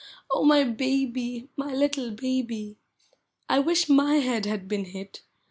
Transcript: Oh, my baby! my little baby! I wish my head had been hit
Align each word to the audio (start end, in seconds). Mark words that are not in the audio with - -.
Oh, 0.31 0.43
my 0.43 0.63
baby! 0.63 1.47
my 1.55 1.75
little 1.75 2.09
baby! 2.09 2.75
I 3.47 3.59
wish 3.59 3.87
my 3.87 4.15
head 4.15 4.47
had 4.47 4.67
been 4.67 4.85
hit 4.85 5.21